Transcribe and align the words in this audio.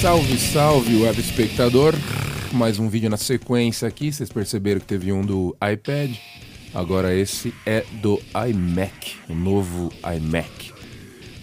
Salve, 0.00 0.38
salve, 0.38 0.96
web 0.96 1.20
espectador. 1.20 1.94
Mais 2.52 2.78
um 2.78 2.88
vídeo 2.88 3.10
na 3.10 3.18
sequência 3.18 3.86
aqui. 3.86 4.10
Vocês 4.10 4.32
perceberam 4.32 4.80
que 4.80 4.86
teve 4.86 5.12
um 5.12 5.20
do 5.20 5.54
iPad. 5.56 6.16
Agora 6.74 7.14
esse 7.14 7.52
é 7.66 7.84
do 8.00 8.18
iMac, 8.48 9.18
o 9.28 9.34
novo 9.34 9.92
iMac. 10.16 10.72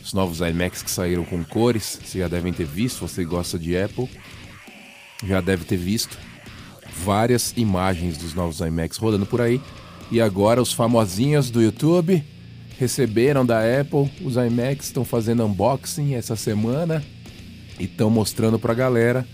Os 0.03 0.11
novos 0.11 0.39
iMacs 0.39 0.81
que 0.81 0.89
saíram 0.89 1.23
com 1.23 1.43
cores, 1.43 1.99
vocês 2.01 2.23
já 2.23 2.27
devem 2.27 2.51
ter 2.51 2.65
visto, 2.65 3.07
você 3.07 3.23
gosta 3.23 3.59
de 3.59 3.77
Apple, 3.77 4.09
já 5.23 5.39
deve 5.39 5.63
ter 5.63 5.77
visto 5.77 6.17
várias 7.05 7.53
imagens 7.55 8.17
dos 8.17 8.33
novos 8.33 8.59
iMacs 8.59 8.97
rodando 8.97 9.27
por 9.27 9.39
aí. 9.39 9.61
E 10.09 10.19
agora 10.19 10.59
os 10.59 10.73
famosinhos 10.73 11.51
do 11.51 11.61
YouTube 11.61 12.23
receberam 12.79 13.45
da 13.45 13.59
Apple, 13.59 14.09
os 14.25 14.35
iMacs 14.35 14.87
estão 14.87 15.05
fazendo 15.05 15.45
unboxing 15.45 16.15
essa 16.15 16.35
semana 16.35 17.03
e 17.79 17.85
estão 17.85 18.09
mostrando 18.09 18.59
pra 18.59 18.73
galera 18.73 19.25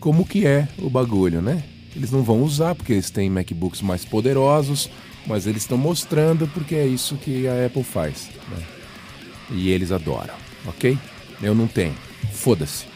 como 0.00 0.26
que 0.26 0.46
é 0.46 0.68
o 0.78 0.90
bagulho, 0.90 1.40
né? 1.40 1.62
Eles 1.96 2.10
não 2.10 2.22
vão 2.22 2.42
usar 2.42 2.74
porque 2.74 2.92
eles 2.92 3.10
têm 3.10 3.30
MacBooks 3.30 3.80
mais 3.80 4.04
poderosos, 4.04 4.90
mas 5.26 5.46
eles 5.46 5.62
estão 5.62 5.78
mostrando 5.78 6.46
porque 6.48 6.74
é 6.74 6.86
isso 6.86 7.16
que 7.16 7.46
a 7.46 7.66
Apple 7.66 7.84
faz. 7.84 8.28
Né? 8.50 8.62
E 9.50 9.70
eles 9.70 9.92
adoram, 9.92 10.34
ok? 10.66 10.98
Eu 11.42 11.54
não 11.54 11.66
tenho. 11.66 11.94
Foda-se. 12.32 12.86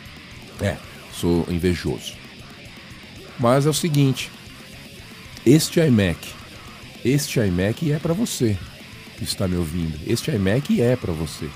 É, 0.60 0.76
sou 1.12 1.46
invejoso. 1.48 2.14
Mas 3.38 3.66
é 3.66 3.70
o 3.70 3.74
seguinte: 3.74 4.30
este 5.46 5.80
iMac, 5.80 6.18
este 7.04 7.38
iMac 7.38 7.92
é 7.92 7.98
para 7.98 8.12
você 8.12 8.56
que 9.16 9.24
está 9.24 9.46
me 9.46 9.56
ouvindo. 9.56 9.98
Este 10.06 10.30
iMac 10.30 10.80
é 10.80 10.96
para 10.96 11.12
você. 11.12 11.48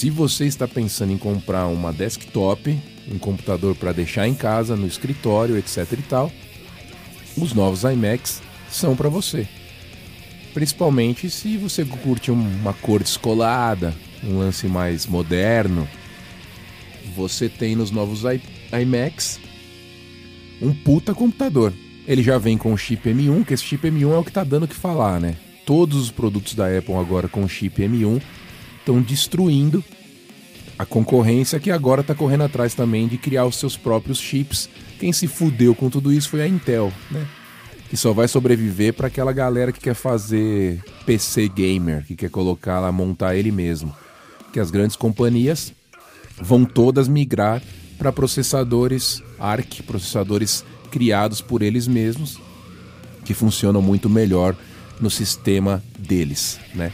Se 0.00 0.08
você 0.08 0.46
está 0.46 0.66
pensando 0.66 1.12
em 1.12 1.18
comprar 1.18 1.66
uma 1.66 1.92
desktop, 1.92 2.74
um 3.12 3.18
computador 3.18 3.74
para 3.74 3.92
deixar 3.92 4.26
em 4.26 4.32
casa, 4.32 4.74
no 4.74 4.86
escritório, 4.86 5.58
etc 5.58 5.92
e 5.92 5.96
tal, 5.98 6.32
os 7.36 7.52
novos 7.52 7.82
iMacs 7.82 8.40
são 8.70 8.96
para 8.96 9.10
você. 9.10 9.46
Principalmente 10.54 11.28
se 11.28 11.58
você 11.58 11.84
curte 11.84 12.30
uma 12.30 12.72
cor 12.72 13.02
descolada, 13.02 13.94
um 14.24 14.38
lance 14.38 14.66
mais 14.66 15.04
moderno, 15.04 15.86
você 17.14 17.46
tem 17.46 17.76
nos 17.76 17.90
novos 17.90 18.22
iMacs 18.72 19.38
um 20.62 20.72
puta 20.72 21.14
computador. 21.14 21.74
Ele 22.06 22.22
já 22.22 22.38
vem 22.38 22.56
com 22.56 22.72
o 22.72 22.78
chip 22.78 23.06
M1, 23.06 23.44
que 23.44 23.52
esse 23.52 23.64
chip 23.64 23.86
M1 23.86 24.14
é 24.14 24.16
o 24.16 24.24
que 24.24 24.32
tá 24.32 24.44
dando 24.44 24.62
o 24.62 24.68
que 24.68 24.74
falar, 24.74 25.20
né? 25.20 25.36
Todos 25.66 26.00
os 26.00 26.10
produtos 26.10 26.54
da 26.54 26.74
Apple 26.74 26.94
agora 26.94 27.28
com 27.28 27.46
chip 27.46 27.82
M1 27.82 28.22
estão 28.80 29.00
destruindo 29.00 29.84
a 30.80 30.86
concorrência 30.86 31.60
que 31.60 31.70
agora 31.70 32.00
está 32.00 32.14
correndo 32.14 32.44
atrás 32.44 32.74
também 32.74 33.06
de 33.06 33.18
criar 33.18 33.44
os 33.44 33.56
seus 33.56 33.76
próprios 33.76 34.18
chips. 34.18 34.66
Quem 34.98 35.12
se 35.12 35.26
fudeu 35.26 35.74
com 35.74 35.90
tudo 35.90 36.10
isso 36.10 36.30
foi 36.30 36.40
a 36.40 36.48
Intel, 36.48 36.90
né? 37.10 37.26
Que 37.90 37.98
só 37.98 38.14
vai 38.14 38.26
sobreviver 38.26 38.94
para 38.94 39.08
aquela 39.08 39.30
galera 39.30 39.72
que 39.72 39.80
quer 39.80 39.94
fazer 39.94 40.82
PC 41.04 41.48
gamer, 41.48 42.06
que 42.06 42.16
quer 42.16 42.30
colocar 42.30 42.80
lá, 42.80 42.90
montar 42.90 43.36
ele 43.36 43.52
mesmo. 43.52 43.94
Que 44.54 44.58
as 44.58 44.70
grandes 44.70 44.96
companhias 44.96 45.74
vão 46.40 46.64
todas 46.64 47.08
migrar 47.08 47.62
para 47.98 48.10
processadores 48.10 49.22
ARC, 49.38 49.82
processadores 49.82 50.64
criados 50.90 51.42
por 51.42 51.60
eles 51.60 51.86
mesmos, 51.86 52.40
que 53.22 53.34
funcionam 53.34 53.82
muito 53.82 54.08
melhor 54.08 54.56
no 54.98 55.10
sistema 55.10 55.82
deles, 55.98 56.58
né? 56.74 56.90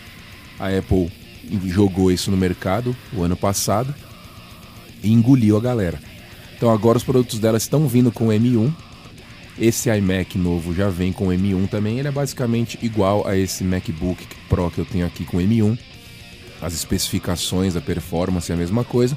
A 0.59 0.77
Apple 0.77 1.09
jogou 1.67 2.11
isso 2.11 2.31
no 2.31 2.37
mercado 2.37 2.97
o 3.13 3.23
ano 3.23 3.37
passado 3.37 3.95
e 5.03 5.13
engoliu 5.13 5.57
a 5.57 5.61
galera. 5.61 5.99
Então 6.57 6.71
agora 6.71 6.99
os 6.99 7.05
produtos 7.05 7.39
dela 7.39 7.59
estão 7.59 7.87
vindo 7.87 8.11
com 8.11 8.29
M1. 8.29 8.73
Esse 9.59 9.91
iMac 9.91 10.37
novo 10.37 10.75
já 10.75 10.89
vem 10.89 11.13
com 11.13 11.27
M1 11.27 11.69
também. 11.69 11.99
Ele 11.99 12.09
é 12.09 12.11
basicamente 12.11 12.79
igual 12.83 13.27
a 13.27 13.37
esse 13.37 13.65
MacBook 13.65 14.27
Pro 14.49 14.71
que 14.71 14.79
eu 14.79 14.85
tenho 14.85 15.07
aqui 15.07 15.25
com 15.25 15.39
M1. 15.39 15.79
As 16.61 16.75
especificações, 16.75 17.77
a 17.77 17.81
performance 17.81 18.51
é 18.51 18.55
a 18.55 18.59
mesma 18.59 18.85
coisa. 18.85 19.17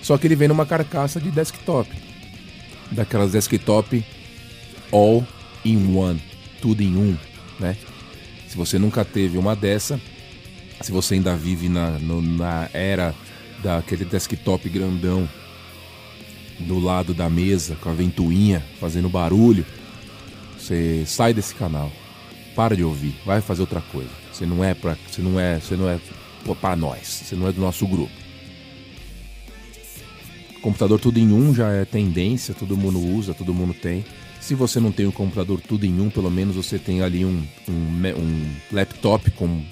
Só 0.00 0.16
que 0.18 0.26
ele 0.26 0.36
vem 0.36 0.48
numa 0.48 0.66
carcaça 0.66 1.20
de 1.20 1.30
desktop. 1.30 1.90
Daquelas 2.90 3.32
desktop 3.32 4.04
all 4.92 5.26
in 5.64 5.96
one, 5.96 6.22
tudo 6.60 6.82
em 6.82 6.96
um, 6.96 7.16
né? 7.58 7.76
Se 8.48 8.56
você 8.56 8.78
nunca 8.78 9.04
teve 9.04 9.38
uma 9.38 9.56
dessa, 9.56 10.00
se 10.82 10.92
você 10.92 11.14
ainda 11.14 11.36
vive 11.36 11.68
na, 11.68 11.90
no, 11.98 12.20
na 12.20 12.68
era 12.72 13.14
daquele 13.62 14.04
desktop 14.04 14.68
grandão 14.68 15.28
do 16.60 16.78
lado 16.78 17.14
da 17.14 17.30
mesa 17.30 17.76
com 17.80 17.88
a 17.88 17.92
ventoinha 17.92 18.62
fazendo 18.80 19.08
barulho, 19.08 19.64
você 20.58 21.04
sai 21.06 21.32
desse 21.32 21.54
canal. 21.54 21.90
Para 22.54 22.76
de 22.76 22.84
ouvir, 22.84 23.14
vai 23.24 23.40
fazer 23.40 23.62
outra 23.62 23.80
coisa. 23.80 24.10
Você 24.32 24.44
não 24.44 24.62
é 24.62 24.74
para, 24.74 24.96
você 25.08 25.22
não 25.22 25.40
é, 25.40 25.58
você 25.58 25.76
não 25.76 25.88
é 25.88 25.98
para 26.60 26.76
nós, 26.76 27.06
você 27.06 27.34
não 27.34 27.48
é 27.48 27.52
do 27.52 27.60
nosso 27.60 27.86
grupo. 27.86 28.12
Computador 30.60 31.00
tudo 31.00 31.18
em 31.18 31.32
um 31.32 31.54
já 31.54 31.70
é 31.72 31.84
tendência, 31.84 32.54
todo 32.54 32.76
mundo 32.76 33.00
usa, 33.00 33.34
todo 33.34 33.54
mundo 33.54 33.74
tem. 33.74 34.04
Se 34.40 34.54
você 34.54 34.78
não 34.78 34.92
tem 34.92 35.06
o 35.06 35.08
um 35.08 35.12
computador 35.12 35.60
tudo 35.60 35.86
em 35.86 36.00
um, 36.00 36.10
pelo 36.10 36.30
menos 36.30 36.56
você 36.56 36.78
tem 36.78 37.00
ali 37.00 37.24
um, 37.24 37.42
um, 37.68 37.72
um 37.72 38.50
laptop 38.70 39.30
com 39.32 39.62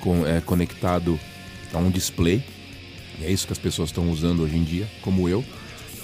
com, 0.00 0.26
é, 0.26 0.40
conectado 0.40 1.18
a 1.72 1.78
um 1.78 1.90
display. 1.90 2.42
E 3.20 3.24
é 3.24 3.30
isso 3.30 3.46
que 3.46 3.52
as 3.52 3.58
pessoas 3.58 3.90
estão 3.90 4.10
usando 4.10 4.42
hoje 4.42 4.56
em 4.56 4.64
dia, 4.64 4.88
como 5.02 5.28
eu. 5.28 5.44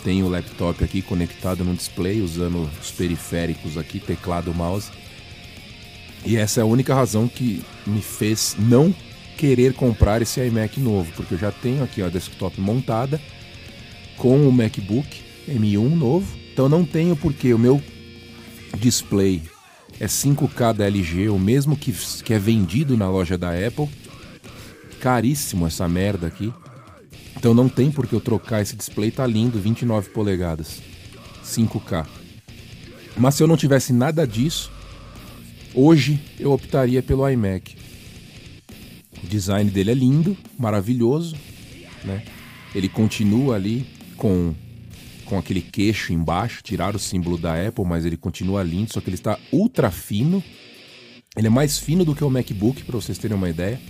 Tenho 0.03 0.27
o 0.27 0.29
laptop 0.29 0.83
aqui 0.85 1.01
conectado 1.01 1.65
num 1.65 1.75
display, 1.75 2.21
usando 2.21 2.69
os 2.81 2.91
periféricos 2.91 3.79
aqui, 3.79 3.99
teclado, 3.99 4.53
mouse. 4.53 4.91
E 6.27 6.37
essa 6.37 6.61
é 6.61 6.63
a 6.63 6.67
única 6.67 6.95
razão 6.95 7.29
que 7.29 7.63
me 7.87 8.03
fez 8.03 8.57
não 8.59 8.95
querer 9.37 9.75
comprar 9.75 10.23
esse 10.23 10.41
iMac 10.41 10.79
novo, 10.81 11.11
porque 11.17 11.35
eu 11.35 11.39
já 11.39 11.51
tenho 11.51 11.83
aqui 11.83 12.03
a 12.03 12.09
desktop 12.09 12.61
montada 12.61 13.21
com 14.17 14.49
o 14.49 14.53
MacBook 14.53 15.23
M1 15.49 15.95
novo. 15.95 16.37
Então 16.53 16.69
não 16.69 16.85
tenho 16.85 17.17
porque 17.17 17.53
o 17.53 17.59
meu 17.59 17.83
display 18.79 19.43
é 20.01 20.07
5K 20.07 20.75
da 20.75 20.87
LG, 20.87 21.29
o 21.29 21.39
mesmo 21.39 21.77
que, 21.77 21.93
que 21.93 22.35
é 22.35 22.39
vendido 22.39 22.97
na 22.97 23.09
loja 23.09 23.39
da 23.39 23.51
Apple. 23.51 23.89
Caríssimo 25.01 25.67
essa 25.67 25.89
merda 25.89 26.27
aqui. 26.27 26.53
Então 27.37 27.53
não 27.53 27.69
tem 27.69 27.91
por 27.91 28.07
que 28.07 28.15
eu 28.15 28.21
trocar 28.21 28.63
esse 28.63 28.75
display, 28.75 29.11
tá 29.11 29.27
lindo, 29.27 29.61
29 29.61 30.11
polegadas. 30.11 30.81
5K. 31.45 32.07
Mas 33.17 33.35
se 33.35 33.43
eu 33.43 33.47
não 33.47 33.57
tivesse 33.57 33.93
nada 33.93 34.27
disso, 34.27 34.73
hoje 35.75 36.21
eu 36.39 36.53
optaria 36.53 37.03
pelo 37.03 37.29
iMac. 37.29 37.77
O 39.23 39.27
design 39.27 39.71
dele 39.71 39.91
é 39.91 39.95
lindo, 39.95 40.37
maravilhoso, 40.59 41.37
né? 42.05 42.23
Ele 42.75 42.89
continua 42.89 43.55
ali 43.55 43.87
com 44.17 44.55
com 45.35 45.39
aquele 45.41 45.61
queixo 45.61 46.13
embaixo, 46.13 46.63
tiraram 46.63 46.97
o 46.97 47.01
símbolo 47.01 47.37
da 47.37 47.55
Apple, 47.55 47.85
mas 47.85 48.05
ele 48.05 48.17
continua 48.17 48.63
lindo, 48.63 48.93
só 48.93 49.01
que 49.01 49.09
ele 49.09 49.17
está 49.17 49.39
ultra 49.51 49.91
fino. 49.91 50.43
Ele 51.37 51.49
é 51.49 51.51
mais 51.51 51.77
fino 51.79 52.05
do 52.05 52.15
que 52.15 52.23
o 52.23 52.31
MacBook, 52.31 52.85
para 52.85 52.97
vocês 52.97 53.19
terem 53.19 53.37
uma 53.37 53.51
ideia. 53.51 53.81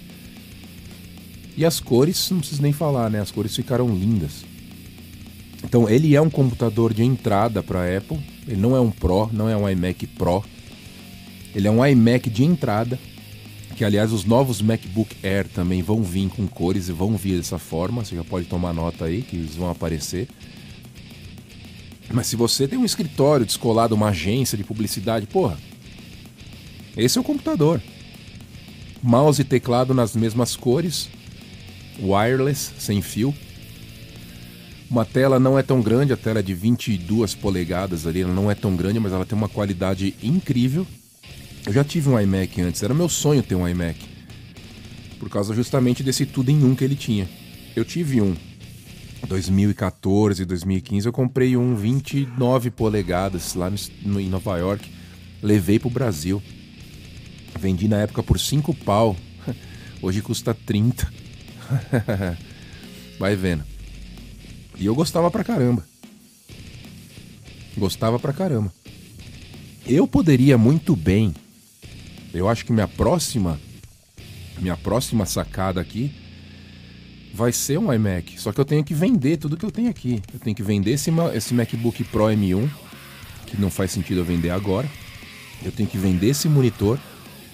E 1.56 1.64
as 1.64 1.78
cores, 1.80 2.30
não 2.30 2.38
preciso 2.38 2.62
nem 2.62 2.72
falar, 2.72 3.10
né? 3.10 3.20
As 3.20 3.30
cores 3.30 3.54
ficaram 3.54 3.94
lindas. 3.94 4.44
Então, 5.62 5.88
ele 5.88 6.16
é 6.16 6.20
um 6.20 6.30
computador 6.30 6.94
de 6.94 7.02
entrada 7.02 7.62
para 7.62 7.80
a 7.80 7.98
Apple. 7.98 8.19
Ele 8.48 8.60
não 8.60 8.74
é 8.74 8.80
um 8.80 8.90
Pro, 8.90 9.28
não 9.32 9.48
é 9.48 9.56
um 9.56 9.69
iMac 9.69 10.06
Pro. 10.06 10.42
Ele 11.54 11.69
é 11.69 11.70
um 11.70 11.84
iMac 11.84 12.30
de 12.30 12.42
entrada. 12.42 12.98
Que, 13.76 13.84
aliás, 13.84 14.12
os 14.12 14.24
novos 14.24 14.62
MacBook 14.62 15.14
Air 15.22 15.46
também 15.48 15.82
vão 15.82 16.02
vir 16.02 16.28
com 16.30 16.46
cores 16.46 16.88
e 16.88 16.92
vão 16.92 17.16
vir 17.16 17.36
dessa 17.36 17.58
forma. 17.58 18.04
Você 18.04 18.16
já 18.16 18.24
pode 18.24 18.46
tomar 18.46 18.72
nota 18.72 19.04
aí 19.04 19.20
que 19.22 19.36
eles 19.36 19.54
vão 19.54 19.70
aparecer. 19.70 20.28
Mas 22.12 22.26
se 22.26 22.36
você 22.36 22.68
tem 22.68 22.78
um 22.78 22.84
escritório 22.84 23.46
descolado, 23.46 23.94
uma 23.94 24.08
agência 24.08 24.56
de 24.56 24.64
publicidade, 24.64 25.26
porra, 25.26 25.58
esse 26.96 27.18
é 27.18 27.20
o 27.20 27.24
computador. 27.24 27.80
Mouse 29.02 29.40
e 29.40 29.44
teclado 29.44 29.92
nas 29.92 30.14
mesmas 30.14 30.56
cores, 30.56 31.08
wireless, 32.00 32.72
sem 32.78 33.02
fio. 33.02 33.34
Uma 34.90 35.04
tela 35.04 35.40
não 35.40 35.58
é 35.58 35.62
tão 35.62 35.80
grande, 35.80 36.12
a 36.12 36.16
tela 36.16 36.38
é 36.38 36.42
de 36.42 36.54
22 36.54 37.34
polegadas 37.34 38.06
ali, 38.06 38.22
ela 38.22 38.32
não 38.32 38.50
é 38.50 38.54
tão 38.54 38.76
grande, 38.76 39.00
mas 39.00 39.12
ela 39.12 39.26
tem 39.26 39.36
uma 39.36 39.48
qualidade 39.48 40.14
incrível. 40.22 40.86
Eu 41.66 41.72
já 41.72 41.82
tive 41.82 42.10
um 42.10 42.20
iMac 42.20 42.60
antes, 42.60 42.82
era 42.82 42.94
meu 42.94 43.08
sonho 43.08 43.42
ter 43.42 43.54
um 43.54 43.66
iMac. 43.66 43.98
Por 45.18 45.30
causa 45.30 45.54
justamente 45.54 46.02
desse 46.02 46.26
tudo 46.26 46.50
em 46.50 46.62
um 46.62 46.74
que 46.74 46.84
ele 46.84 46.94
tinha. 46.94 47.28
Eu 47.74 47.84
tive 47.84 48.20
um 48.20 48.36
2014, 49.26 50.44
2015, 50.44 51.06
eu 51.06 51.12
comprei 51.12 51.56
um 51.56 51.74
29 51.74 52.70
polegadas 52.70 53.54
lá 53.54 53.72
no, 54.02 54.20
em 54.20 54.28
Nova 54.28 54.56
York. 54.58 54.90
Levei 55.42 55.78
pro 55.78 55.90
Brasil. 55.90 56.42
Vendi 57.58 57.88
na 57.88 57.98
época 57.98 58.22
por 58.22 58.38
5 58.38 58.74
pau. 58.74 59.16
Hoje 60.02 60.22
custa 60.22 60.54
30. 60.54 61.12
Vai 63.18 63.36
vendo. 63.36 63.64
E 64.76 64.86
eu 64.86 64.94
gostava 64.94 65.30
pra 65.30 65.44
caramba. 65.44 65.84
Gostava 67.76 68.18
pra 68.18 68.32
caramba. 68.32 68.72
Eu 69.86 70.06
poderia 70.06 70.56
muito 70.56 70.96
bem. 70.96 71.34
Eu 72.32 72.48
acho 72.48 72.64
que 72.64 72.72
minha 72.72 72.88
próxima 72.88 73.60
minha 74.58 74.76
próxima 74.76 75.26
sacada 75.26 75.80
aqui 75.80 76.12
vai 77.34 77.50
ser 77.50 77.78
um 77.78 77.92
iMac. 77.92 78.40
Só 78.40 78.52
que 78.52 78.60
eu 78.60 78.64
tenho 78.64 78.84
que 78.84 78.94
vender 78.94 79.38
tudo 79.38 79.56
que 79.56 79.64
eu 79.66 79.70
tenho 79.70 79.90
aqui. 79.90 80.22
Eu 80.32 80.38
tenho 80.38 80.54
que 80.54 80.62
vender 80.62 80.92
esse, 80.92 81.10
esse 81.34 81.52
MacBook 81.52 82.04
Pro 82.04 82.26
M1, 82.26 82.70
que 83.46 83.60
não 83.60 83.70
faz 83.70 83.90
sentido 83.90 84.20
eu 84.20 84.25
vender 84.25 84.50
agora. 84.50 84.88
Eu 85.64 85.72
tenho 85.72 85.88
que 85.88 85.98
vender 85.98 86.28
esse 86.28 86.48
monitor, 86.48 86.98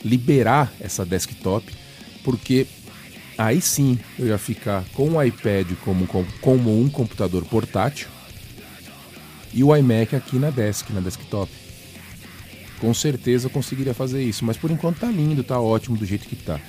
liberar 0.05 0.71
essa 0.79 1.05
desktop, 1.07 1.73
porque 2.23 2.67
aí 3.39 3.61
sim 3.61 3.99
eu 4.19 4.27
ia 4.27 4.39
ficar 4.39 4.85
com 4.93 5.17
o 5.17 5.23
iPad 5.23 5.73
como, 5.83 6.07
como 6.41 6.79
um 6.79 6.91
computador 6.91 7.43
portátil 7.47 8.09
e 9.55 9.65
o 9.65 9.75
iMac 9.75 10.15
aqui 10.15 10.37
na 10.37 10.51
desk, 10.51 10.91
na 10.91 11.01
desktop. 11.01 11.51
Com 12.79 12.93
certeza 12.93 13.47
eu 13.47 13.51
conseguiria 13.51 13.95
fazer 13.95 14.23
isso, 14.23 14.45
mas 14.45 14.59
por 14.59 14.71
enquanto 14.71 15.01
tá 15.01 15.07
lindo, 15.07 15.43
tá 15.43 15.59
ótimo 15.59 15.97
do 15.97 16.05
jeito 16.05 16.29
que 16.29 16.37
tá. 16.37 16.61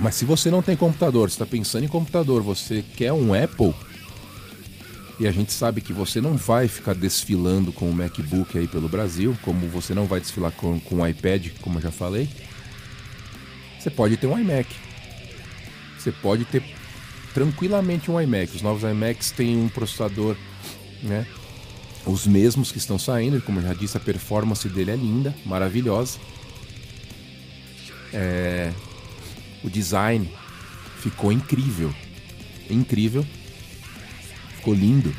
Mas 0.00 0.14
se 0.16 0.24
você 0.24 0.50
não 0.50 0.62
tem 0.62 0.76
computador, 0.76 1.28
está 1.28 1.46
pensando 1.46 1.84
em 1.84 1.88
computador, 1.88 2.42
você 2.42 2.84
quer 2.96 3.12
um 3.12 3.32
Apple, 3.32 3.74
e 5.18 5.26
a 5.26 5.30
gente 5.30 5.52
sabe 5.52 5.80
que 5.80 5.92
você 5.92 6.20
não 6.20 6.36
vai 6.36 6.66
ficar 6.66 6.94
desfilando 6.94 7.72
com 7.72 7.88
o 7.88 7.94
MacBook 7.94 8.58
aí 8.58 8.66
pelo 8.66 8.88
Brasil, 8.88 9.36
como 9.42 9.68
você 9.68 9.94
não 9.94 10.06
vai 10.06 10.20
desfilar 10.20 10.50
com, 10.52 10.80
com 10.80 10.96
o 10.96 11.06
iPad, 11.06 11.48
como 11.60 11.78
eu 11.78 11.82
já 11.82 11.90
falei, 11.90 12.28
você 13.78 13.90
pode 13.90 14.16
ter 14.16 14.26
um 14.26 14.38
iMac. 14.38 14.74
Você 15.98 16.10
pode 16.10 16.44
ter 16.46 16.62
tranquilamente 17.32 18.10
um 18.10 18.20
iMac. 18.20 18.56
Os 18.56 18.62
novos 18.62 18.82
iMacs 18.82 19.30
têm 19.30 19.56
um 19.56 19.68
processador, 19.68 20.36
né? 21.02 21.26
Os 22.06 22.26
mesmos 22.26 22.70
que 22.70 22.78
estão 22.78 22.98
saindo, 22.98 23.40
como 23.40 23.60
eu 23.60 23.62
já 23.62 23.74
disse, 23.74 23.96
a 23.96 24.00
performance 24.00 24.68
dele 24.68 24.90
é 24.90 24.96
linda, 24.96 25.34
maravilhosa. 25.46 26.18
É, 28.12 28.72
o 29.64 29.70
design 29.70 30.30
ficou 30.98 31.32
incrível. 31.32 31.92
Incrível. 32.70 33.26
Ficou 34.56 34.74
lindo. 34.74 35.14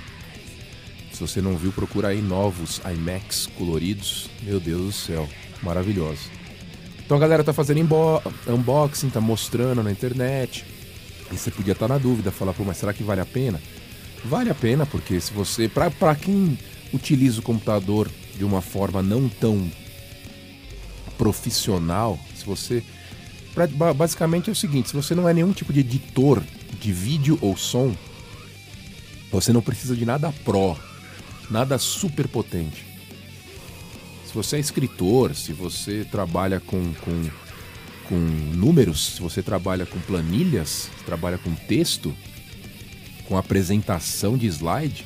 Se 1.11 1.19
você 1.19 1.41
não 1.41 1.57
viu, 1.57 1.71
procura 1.71 2.09
aí 2.09 2.21
novos 2.21 2.81
iMacs 2.93 3.47
coloridos. 3.57 4.29
Meu 4.43 4.59
Deus 4.59 4.81
do 4.81 4.91
céu, 4.91 5.29
maravilhoso. 5.63 6.29
Então 7.03 7.17
a 7.17 7.19
galera 7.19 7.43
tá 7.43 7.53
fazendo 7.53 7.81
unboxing, 8.47 9.09
tá 9.09 9.21
mostrando 9.21 9.81
na 9.81 9.91
internet. 9.91 10.65
E 11.31 11.37
você 11.37 11.49
podia 11.49 11.73
estar 11.73 11.87
tá 11.87 11.93
na 11.93 11.99
dúvida, 11.99 12.31
falar, 12.31 12.53
pô, 12.53 12.63
mas 12.63 12.77
será 12.77 12.93
que 12.93 13.03
vale 13.03 13.21
a 13.21 13.25
pena? 13.25 13.61
Vale 14.23 14.49
a 14.49 14.55
pena, 14.55 14.85
porque 14.85 15.19
se 15.19 15.31
você. 15.31 15.67
Para 15.69 16.15
quem 16.15 16.57
utiliza 16.93 17.39
o 17.39 17.43
computador 17.43 18.09
de 18.35 18.43
uma 18.43 18.61
forma 18.61 19.01
não 19.01 19.29
tão 19.29 19.71
profissional, 21.17 22.19
se 22.35 22.45
você 22.45 22.83
basicamente 23.95 24.49
é 24.49 24.53
o 24.53 24.55
seguinte: 24.55 24.89
se 24.89 24.95
você 24.95 25.15
não 25.15 25.27
é 25.27 25.33
nenhum 25.33 25.53
tipo 25.53 25.71
de 25.71 25.79
editor 25.79 26.43
de 26.79 26.91
vídeo 26.91 27.37
ou 27.41 27.55
som, 27.55 27.95
você 29.31 29.51
não 29.53 29.61
precisa 29.61 29.95
de 29.95 30.05
nada 30.05 30.33
pro, 30.43 30.77
nada 31.49 31.77
super 31.77 32.27
potente. 32.27 32.85
Se 34.25 34.33
você 34.33 34.57
é 34.57 34.59
escritor, 34.59 35.35
se 35.35 35.53
você 35.53 36.05
trabalha 36.09 36.59
com, 36.59 36.93
com, 36.95 37.29
com 38.09 38.15
números, 38.15 39.15
se 39.15 39.21
você 39.21 39.41
trabalha 39.41 39.85
com 39.85 39.99
planilhas, 40.01 40.89
trabalha 41.05 41.37
com 41.37 41.53
texto, 41.55 42.13
com 43.27 43.37
apresentação 43.37 44.37
de 44.37 44.47
slide, 44.47 45.05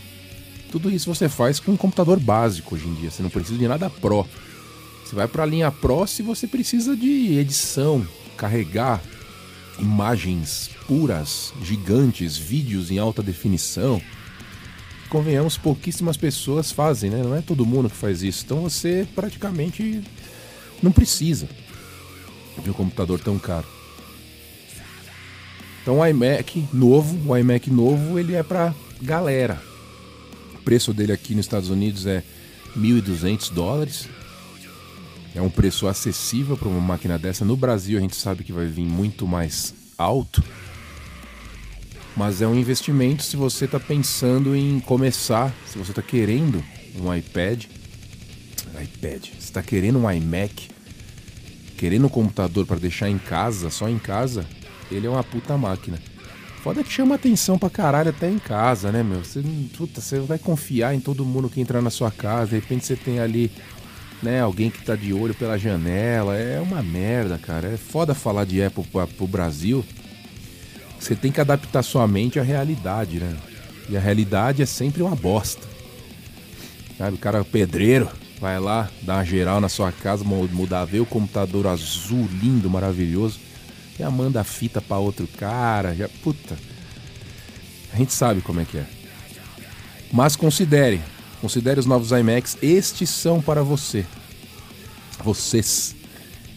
tudo 0.72 0.90
isso 0.90 1.14
você 1.14 1.30
faz 1.30 1.60
com 1.60 1.72
um 1.72 1.78
computador 1.78 2.20
básico 2.20 2.76
hoje 2.76 2.88
em 2.88 2.94
dia. 2.96 3.12
Você 3.12 3.24
não 3.24 3.30
precisa 3.30 3.58
de 3.58 3.68
nada 3.68 3.90
pro. 3.90 4.26
Você 5.04 5.16
vai 5.16 5.28
para 5.28 5.42
a 5.42 5.46
linha 5.46 5.72
Pro 5.72 6.06
se 6.06 6.22
você 6.22 6.46
precisa 6.48 6.96
de 6.96 7.40
edição, 7.40 8.08
carregar 8.40 9.02
imagens 9.78 10.70
puras, 10.88 11.54
gigantes, 11.62 12.38
vídeos 12.38 12.90
em 12.90 12.98
alta 12.98 13.22
definição. 13.22 14.02
Convenhamos, 15.10 15.58
pouquíssimas 15.58 16.16
pessoas 16.16 16.72
fazem, 16.72 17.10
né? 17.10 17.22
Não 17.22 17.36
é 17.36 17.42
todo 17.42 17.66
mundo 17.66 17.90
que 17.90 17.96
faz 17.96 18.24
isso. 18.24 18.44
Então 18.46 18.62
você 18.62 19.06
praticamente 19.14 20.02
não 20.82 20.92
precisa 20.92 21.50
de 22.64 22.70
um 22.70 22.74
computador 22.74 23.20
tão 23.20 23.38
caro. 23.38 23.68
Então 25.82 26.00
o 26.00 26.06
iMac 26.06 26.66
novo, 26.72 27.32
o 27.32 27.38
iMac 27.38 27.70
novo, 27.70 28.18
ele 28.18 28.36
é 28.36 28.44
para 28.44 28.74
galera. 29.02 29.62
O 30.56 30.64
preço 30.64 30.94
dele 30.94 31.12
aqui 31.12 31.36
nos 31.36 31.46
Estados 31.46 31.70
Unidos 31.70 32.06
é 32.06 32.24
1.200 32.78 33.52
dólares. 33.52 34.08
É 35.36 35.42
um 35.42 35.50
preço 35.50 35.88
acessível 35.88 36.58
para 36.58 36.68
uma 36.68 36.82
máquina 36.82 37.18
dessa. 37.18 37.46
No 37.46 37.56
Brasil 37.56 37.98
a 37.98 38.02
gente 38.02 38.16
sabe 38.16 38.44
que 38.44 38.52
vai 38.52 38.66
vir 38.66 38.86
muito 38.86 39.28
mais 39.28 39.74
alto. 39.98 40.44
Mas 42.16 42.42
é 42.42 42.48
um 42.48 42.56
investimento 42.56 43.24
se 43.24 43.38
você 43.38 43.66
está 43.66 43.80
pensando 43.80 44.56
em 44.56 44.80
começar, 44.80 45.54
se 45.66 45.78
você 45.78 45.92
está 45.92 46.02
querendo 46.02 46.64
um 47.00 47.14
iPad, 47.14 47.66
iPad, 48.82 49.28
está 49.40 49.62
querendo 49.62 50.00
um 50.00 50.12
iMac, 50.12 50.70
querendo 51.78 52.08
um 52.08 52.10
computador 52.10 52.66
para 52.66 52.78
deixar 52.78 53.10
em 53.10 53.18
casa, 53.18 53.70
só 53.70 53.88
em 53.88 54.00
casa, 54.00 54.46
ele 54.92 55.08
é 55.08 55.10
uma 55.10 55.24
puta 55.24 55.58
máquina. 55.58 56.00
Foda 56.62 56.84
que 56.84 56.92
chama 56.92 57.16
atenção 57.16 57.58
pra 57.58 57.70
caralho 57.70 58.10
até 58.10 58.30
em 58.30 58.38
casa, 58.38 58.92
né, 58.92 59.02
meu? 59.02 59.24
Você, 59.24 59.42
puta, 59.78 60.02
você 60.02 60.20
vai 60.20 60.38
confiar 60.38 60.94
em 60.94 61.00
todo 61.00 61.24
mundo 61.24 61.50
que 61.50 61.62
entrar 61.62 61.82
na 61.82 61.90
sua 61.90 62.12
casa, 62.12 62.48
de 62.48 62.56
repente 62.56 62.86
você 62.86 62.98
tem 62.98 63.20
ali 63.20 63.50
né? 64.22 64.42
Alguém 64.42 64.70
que 64.70 64.84
tá 64.84 64.96
de 64.96 65.14
olho 65.14 65.34
pela 65.34 65.58
janela. 65.58 66.36
É 66.36 66.60
uma 66.60 66.82
merda, 66.82 67.38
cara. 67.38 67.68
É 67.68 67.78
foda 67.78 68.14
falar 68.14 68.46
de 68.46 68.62
Apple 68.62 68.84
pra, 68.86 69.08
pro 69.08 69.28
Brasil. 69.28 69.84
Você 71.00 71.16
tem 71.16 71.32
que 71.32 71.40
adaptar 71.40 71.82
sua 71.84 72.08
mente 72.08 72.40
à 72.40 72.44
realidade, 72.44 73.20
né? 73.20 73.36
E 73.90 73.98
a 73.98 74.00
realidade 74.00 74.62
é 74.62 74.66
sempre 74.66 75.02
uma 75.02 75.16
bosta. 75.16 75.68
Sabe, 76.98 77.16
o 77.16 77.20
cara 77.20 77.44
pedreiro 77.46 78.10
vai 78.40 78.60
lá, 78.60 78.90
dá 79.02 79.16
uma 79.16 79.26
geral 79.26 79.60
na 79.60 79.70
sua 79.70 79.92
casa, 79.92 80.24
mudar, 80.24 80.86
ver 80.86 81.00
o 81.00 81.06
computador 81.06 81.68
azul, 81.68 82.28
lindo, 82.42 82.70
maravilhoso. 82.70 83.40
Já 83.98 84.10
manda 84.10 84.42
a 84.42 84.44
fita 84.44 84.82
pra 84.82 84.98
outro 84.98 85.28
cara. 85.38 85.96
Já, 85.96 86.08
puta. 86.22 86.58
A 87.94 87.98
gente 87.98 88.14
sabe 88.14 88.42
como 88.42 88.60
é 88.60 88.66
que 88.66 88.78
é. 88.78 88.86
Mas 90.12 90.36
considere, 90.36 91.02
Considere 91.42 91.80
os 91.80 91.86
novos 91.86 92.12
iMacs, 92.12 92.58
estes 92.62 93.10
são 93.10 93.42
para 93.42 93.64
você. 93.64 94.06
Vocês. 95.24 95.96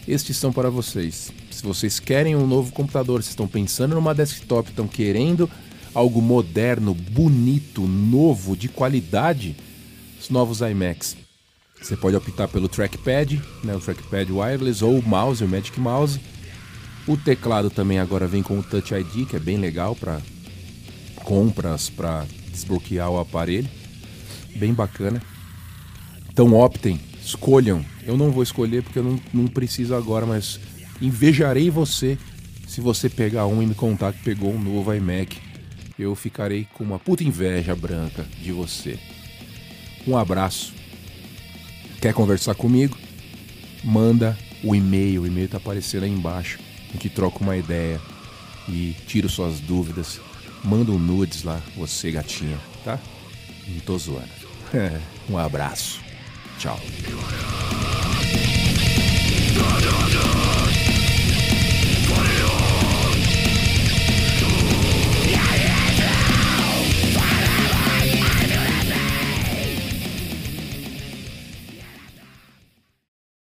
Estes 0.05 0.35
são 0.35 0.51
para 0.51 0.69
vocês. 0.69 1.31
Se 1.49 1.63
vocês 1.63 1.99
querem 1.99 2.35
um 2.35 2.45
novo 2.45 2.73
computador, 2.73 3.23
se 3.23 3.29
estão 3.29 3.47
pensando 3.47 3.95
numa 3.95 4.13
desktop, 4.13 4.69
estão 4.69 4.87
querendo 4.87 5.49
algo 5.93 6.21
moderno, 6.21 6.93
bonito, 6.93 7.81
novo, 7.83 8.57
de 8.57 8.67
qualidade, 8.67 9.55
os 10.19 10.29
novos 10.29 10.59
iMacs. 10.59 11.15
Você 11.81 11.95
pode 11.95 12.15
optar 12.17 12.49
pelo 12.49 12.67
trackpad, 12.67 13.41
né, 13.63 13.75
o 13.75 13.79
trackpad 13.79 14.31
wireless 14.31 14.83
ou 14.83 14.97
o 14.97 15.07
mouse, 15.07 15.43
o 15.43 15.47
Magic 15.47 15.79
Mouse. 15.79 16.19
O 17.07 17.15
teclado 17.15 17.69
também 17.69 17.99
agora 17.99 18.27
vem 18.27 18.43
com 18.43 18.59
o 18.59 18.63
Touch 18.63 18.93
ID, 18.93 19.27
que 19.27 19.35
é 19.35 19.39
bem 19.39 19.57
legal 19.57 19.95
para 19.95 20.21
compras, 21.23 21.89
para 21.89 22.25
desbloquear 22.51 23.09
o 23.09 23.19
aparelho 23.19 23.69
bem 24.55 24.73
bacana. 24.73 25.21
Então 26.29 26.53
optem, 26.53 26.99
escolham. 27.23 27.85
Eu 28.05 28.17
não 28.17 28.31
vou 28.31 28.43
escolher 28.43 28.83
porque 28.83 28.99
eu 28.99 29.03
não, 29.03 29.19
não 29.33 29.47
preciso 29.47 29.95
agora, 29.95 30.25
mas 30.25 30.59
invejarei 31.01 31.69
você 31.69 32.17
se 32.67 32.81
você 32.81 33.09
pegar 33.09 33.45
um 33.45 33.61
e 33.61 33.67
me 33.67 33.75
contar 33.75 34.13
que 34.13 34.23
pegou 34.23 34.51
um 34.51 34.59
novo 34.59 34.93
iMac. 34.93 35.37
Eu 35.97 36.15
ficarei 36.15 36.67
com 36.73 36.83
uma 36.83 36.97
puta 36.97 37.23
inveja 37.23 37.75
branca 37.75 38.25
de 38.41 38.51
você. 38.51 38.97
Um 40.07 40.17
abraço. 40.17 40.73
Quer 42.01 42.13
conversar 42.13 42.55
comigo? 42.55 42.97
Manda 43.83 44.37
o 44.63 44.73
e-mail, 44.73 45.21
o 45.21 45.27
e-mail 45.27 45.47
tá 45.47 45.57
aparecendo 45.57 46.03
aí 46.03 46.11
embaixo. 46.11 46.59
A 46.89 46.93
gente 46.93 47.09
troca 47.09 47.39
uma 47.43 47.55
ideia 47.55 48.01
e 48.67 48.95
tira 49.07 49.27
suas 49.29 49.59
dúvidas. 49.59 50.19
Manda 50.63 50.91
um 50.91 50.99
nudes 50.99 51.43
lá, 51.43 51.61
você 51.75 52.11
gatinha, 52.11 52.57
tá? 52.83 52.99
Não 53.67 53.79
tô 53.81 53.97
zoando. 53.97 54.42
É. 54.73 54.99
um 55.29 55.37
abraço. 55.37 56.01
Tchau. 56.57 56.79